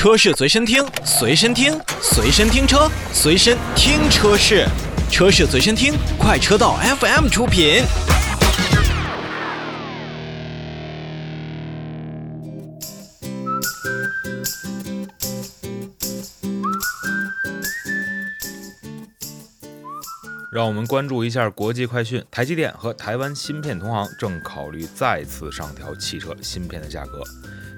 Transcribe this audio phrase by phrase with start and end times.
[0.00, 4.66] 车市随身听，随身听，随身听车，随身听车市，
[5.10, 7.82] 车市随身听，快车道 FM 出品。
[20.50, 22.24] 让我们关注一下国际快讯。
[22.30, 27.22] 台积电和台湾芯片同行正考虑再次上调汽车芯片的价格。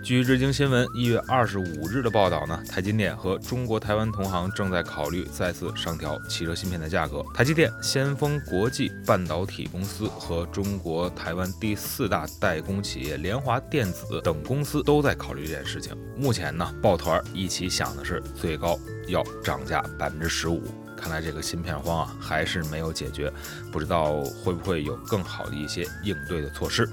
[0.03, 7.25] 据日经新闻一月二十五日的报道呢，台积电和中国台湾同行正在考虑再次上调汽车芯片的价格。
[7.33, 15.97] 台积电、先锋国际半导体公司和中国台湾第四大代工企业联华电子等公司都在考虑这件事情。
[16.17, 18.77] 目前呢，抱团一起想的是最高
[19.07, 20.65] 要涨价百分之十五。
[20.97, 23.33] 看来这个芯片荒啊还是没有解决，
[23.71, 26.89] 不知道会不会有更好的一些应对的措施。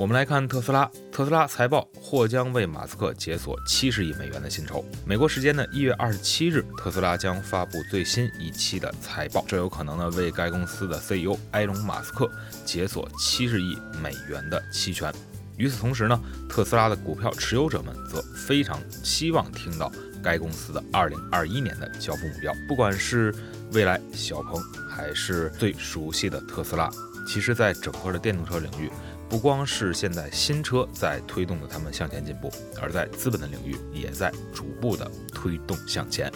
[0.00, 4.82] 我们来看特斯拉，特斯拉财报或将为马斯克解锁七十亿美元的薪酬。
[5.04, 12.26] 美国时间的一月二十七日，特斯拉将发布最新一期的财报，这有可能呢为该公司的 CEO 埃隆·马斯克
[12.64, 15.12] 解锁七十亿美元的期权。
[15.58, 19.92] 与此同时呢，特斯拉的股票持有者们则非常希望听到。
[20.22, 23.34] 该公司的二零二一年的交付目标，不管是
[23.72, 26.90] 未来小鹏，还是最熟悉的特斯拉，
[27.26, 28.90] 其实，在整个的电动车领域，
[29.30, 36.30] 不光是现在新车在推动着他们向前进步，而在资本的领域也在逐步的推动向前。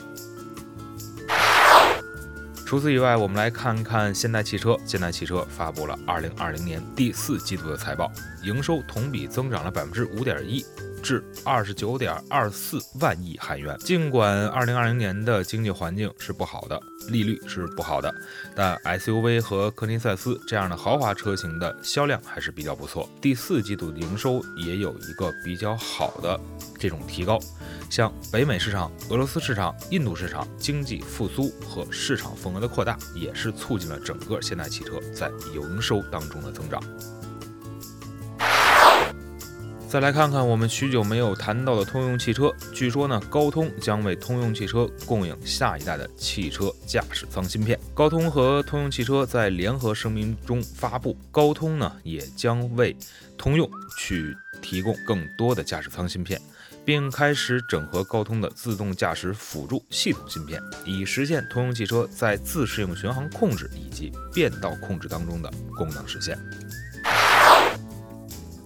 [2.64, 4.78] 除此以外，我们来看看现代汽车。
[4.86, 8.12] 现代汽车发布了二零二零年第四季度的财报，
[8.44, 10.64] 营收同比增长了百分之五点一。
[11.04, 13.76] 至二十九点二四万亿韩元。
[13.80, 18.12] 尽管二零二零年的经济环境是不好的，利率是不好的，
[18.56, 23.08] 但 SUV 和科尼赛斯这样的豪华车型的销量还是比较不错。
[23.20, 26.40] 第四季度的营收也有一个比较好的
[26.78, 27.38] 这种提高。
[27.90, 36.82] 像北美市场、俄罗斯市场、印度市场经济复苏和市场份额的扩大，也是促进了整个现代汽车在营收当中的增长。
[39.94, 42.52] 再来看看我们许久没有谈到的通用汽车。
[42.72, 47.78] 据说呢，高通将为通用汽车供应下一代的汽车驾驶舱芯片。
[47.94, 52.96] 高通和通用汽车在联合声明中发布，高通呢也将为
[53.38, 56.42] 通用去提供更多的驾驶舱芯片，
[56.84, 66.36] 并开始整合高通的自动驾驶辅助系统芯片，以实现通用汽车在自适应巡航控制以及变道控制当中的功能实现。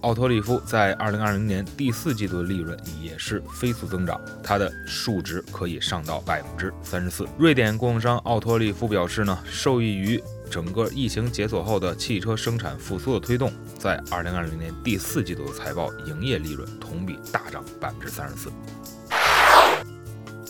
[0.01, 7.27] 奥托利夫在二零二零年第四季度的利润也是飞速增长，它的数值可以上到百分之三十四。
[7.37, 18.49] 瑞典供应商奥托利夫表示呢，受益于整个疫情解锁后的汽车生产复苏的推动，在二零二零年第四季度的财报营业利润同比大涨百分之三十四。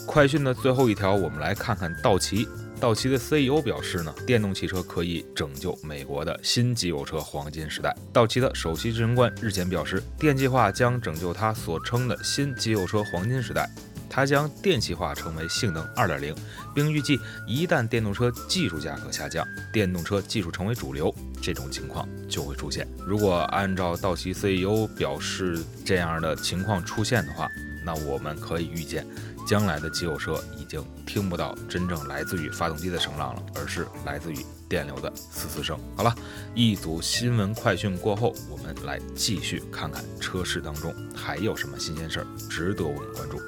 [0.06, 2.48] 快讯的最后一条，我们来看看道奇。
[2.80, 7.94] 道奇的 CEO 表示呢，电动汽车可以拯救美国的新机油车黄金时代。
[8.14, 13.70] 道奇的首席执行官日前表示，电气化将拯救他所称的新机油车黄金时代。
[14.10, 16.36] 他将电气化成为性能2.0，
[16.74, 22.88] 并预计一旦电动车技术价格下降，电动车技术成为主流，这种情况就会出现。
[23.06, 27.48] 如果按照道奇 CEO 表示这样的情况出现的话，
[27.90, 29.04] 那我们可以预见。
[29.48, 35.76] 将来的机油车已经听不到真正来自于发动机的声浪了，而是来自于电流的嘶嘶声。
[35.98, 36.16] 好了，
[36.54, 43.40] 一组新闻快讯过后，我们来继续看看车市当中还有什么新鲜事儿值得我们关注。